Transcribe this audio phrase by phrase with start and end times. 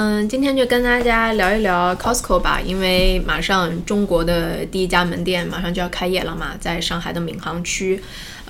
[0.00, 8.00] 嗯，今天就跟大家聊一聊 Costco 吧，因为马上中国的第一家门店马上就要开业了嘛，在上海的闵行区。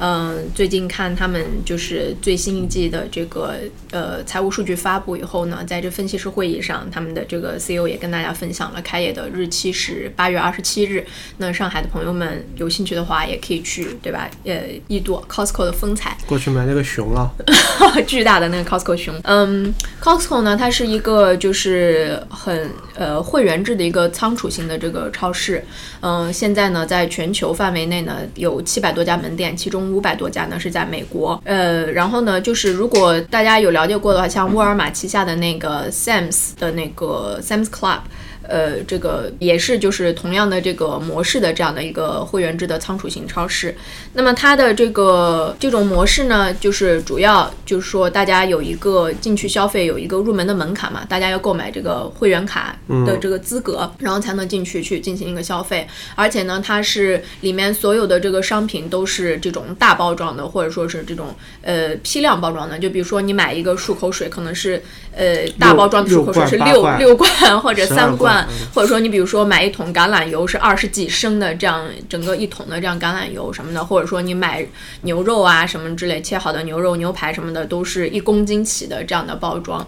[0.01, 3.57] 嗯，最近看他们就是最新一季的这个
[3.91, 11.05] 呃财务数据发布以后呢，在这分析师会议上，他们的这个 CEO 也跟大家分享了开业的日期是八月二十七日。
[11.39, 14.31] 那上海的朋友们有兴趣的话，也可以去，对吧？
[14.45, 16.17] 呃，一睹 Costco 的风采。
[16.29, 17.29] 过去买那个熊了，
[18.07, 19.13] 巨大的那个 Costco 熊。
[19.25, 25.65] 嗯，Costco 呢，它是一个就是很呃会员制的一个仓储型的这个超市。
[26.01, 38.01] 嗯，现在呢，在全球范围内呢，有七百多家门店，其中五百多家呢是在美国，呃，然后呢，就是如果大家有了解过的话，像沃尔玛旗下的那个 Sam's 的那个 Sam's Club。
[38.49, 43.77] 呃，这个也是就是同样的这个模式的这样的一个会员制的仓储型超市。
[44.15, 52.75] 那么它的这个这种模式呢，就是主要就是说大家有一个进去消费有一个入门的门槛嘛，大家要购买这个会员卡
[53.05, 55.87] 的这个资格，然后才能进去去进行一个消费。
[56.15, 62.79] 而且呢，它是里面所有的这个商品都是这种大包装的，或者说是这种呃批量包装的。
[62.79, 64.83] 就比如说你买一个漱口水，可能是
[65.15, 68.38] 呃大包装的漱口水是六六罐或者三罐。
[68.75, 74.67] 或者说你比如说买一桶橄榄油是二十几升的这样整个一桶的这样橄榄油什么的，或者说你买
[75.03, 79.87] 牛肉啊什么之类切好的牛肉牛排什么的都是一公斤起的这样的包装，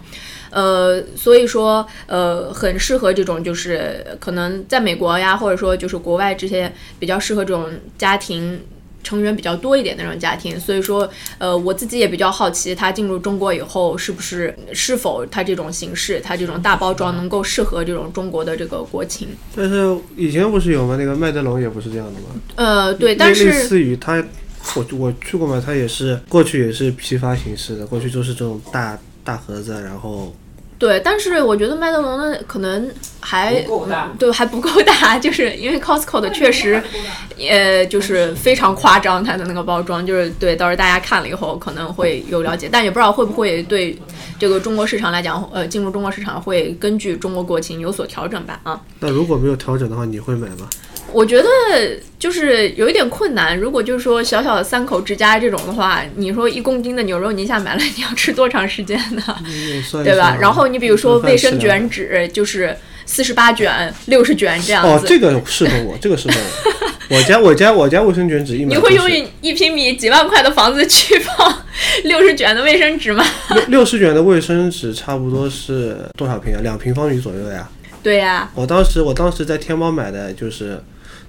[0.49, 8.61] 呃，所以说呃很适合这种就是可能在美国呀，或者说就是国外这些比较适合这种家庭。
[9.03, 19.29] 成员比较多一点的那种家庭，所以说，呃，我自己也比较好奇，它进入中国以后是不是是否它这种形式，它这种大包装能够适合这种中国的这个国情。
[19.55, 20.95] 但是以前不是有吗？
[20.97, 22.27] 那个麦德龙也不是这样的吗？
[22.55, 24.23] 呃，对，但是类似于它，
[24.75, 30.35] 我我去过嘛，它也是过去也是批发形式的，过去就是这种大大盒子，然后。
[30.81, 33.63] 对，但是我觉得麦德龙的可能还
[34.17, 36.81] 对还不够大， 就是因为 Costco 的确实，
[37.37, 43.95] 呃，就是非常夸张，它的那个包装，就是对，到时候大家看了以后可能会有了解，但也不知道会不会对
[44.39, 48.59] 这个中国市场来讲，呃，进入中国市场会根据中国国情有所调整吧？
[48.63, 50.67] 啊，那如果没有调整的话，你会买吗？
[51.13, 51.47] 我觉得
[52.17, 53.57] 就是有一点困难。
[53.57, 59.23] 如果就是说小小的三口之家这种的话，你说一公斤的牛肉你一下买来， 你要吃多长时间呢？
[60.03, 60.37] 对吧？
[60.39, 65.05] 然后你比如说卫生卷纸，就是四十八卷、六十卷这样子。
[65.05, 67.15] 哦，这个适合我，这个适合我。
[67.17, 68.69] 我家我家我家卫生卷纸一买。
[68.75, 71.63] 你会用一平米几万块的房子去放
[72.05, 73.25] 六十卷的卫生纸吗？
[73.49, 76.59] 六六十卷的卫生纸差不多是多少平啊？
[76.63, 77.67] 两平方米左右呀。
[78.01, 78.49] 对呀。
[78.55, 80.81] 我当时我当时在天猫买的就是。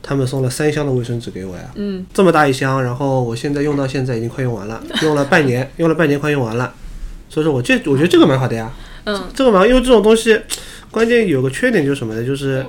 [0.03, 6.75] 他们送了三箱的卫生纸给我呀，嗯，这么大一箱，然后我现在用到现在已经快用完了， 用了半年，用了半年快用完了，
[7.29, 8.73] 所以说我这我觉得这个蛮好的呀，
[9.05, 10.41] 嗯，这个蛮，因为这种东西，
[10.91, 12.27] 关键有个缺点就是什么呢？
[12.27, 12.67] 就是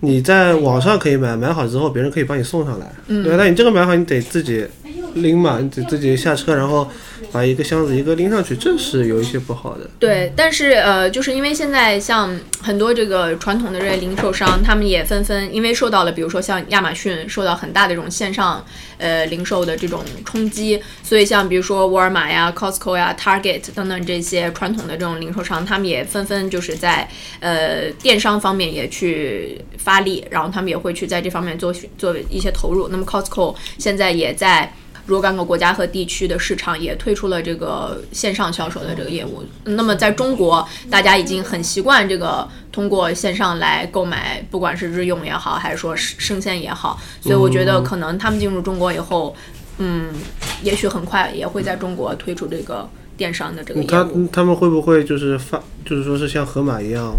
[0.00, 4.66] 你在网上可以买，买好之后别人可以帮你送上来，嗯，对，那你这个买好你得自己
[5.14, 6.88] 拎嘛，你得自己下车，然后。
[7.30, 9.88] 把一个箱子一个拎上去，这是有一些不好的。
[9.98, 18.64] 对，但是呃，就是因为现在像很多这个传统的这些零售商，他们也纷纷因为受到了，比如说像亚马逊受到很大的这种线上
[18.98, 27.08] 呃零售的这种冲击，所以像比如说沃尔玛呀、Costco 呀、Target 等等这些传统的这种零售商，他们也纷纷就是在
[27.40, 32.88] 呃电商方面也去发力，然后他们也会去在这方面做做一些投入。
[32.88, 34.72] 那么 Costco 现在也在。
[35.06, 39.42] 若干个国家和地区的市场也推出了这个线上销售的这个业务。
[39.64, 47.00] 那么在中国，大家已经很习惯这个通过线上来购买，不管是日用也好，还是说生鲜也好。
[47.22, 49.34] 所以我觉得可能他们进入中国以后，
[49.78, 50.10] 嗯，
[50.62, 52.86] 也许很快也会在中国推出这个
[53.16, 53.90] 电商的这个业务。
[53.90, 57.14] 他他们会不会就是发，就是说是像盒马一样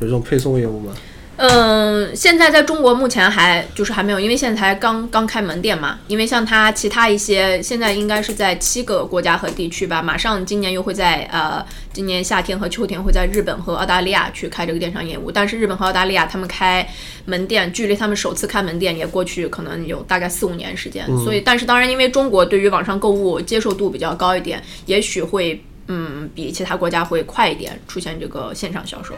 [0.00, 0.92] 有这种配送业务吗？
[1.38, 6.00] 嗯，现在在中国目前还就是还没有，因为现在才刚刚开门店嘛。
[6.08, 15.30] 因为像它其他一些，现在应该是在七个国家和地区吧，马上今年又会在呃，今年夏天和秋天会在日本和澳大利亚去开这个电商业务。
[15.30, 16.84] 但是日本和澳大利亚他们开
[17.24, 21.06] 门店，距离他们首次开门店也过去可能有大概四五年时间。
[21.24, 29.14] 所以，但是当然，因为中国对于网上购物接受度比较高一点，也许会嗯比其他国家会快一点出现这个线上销售。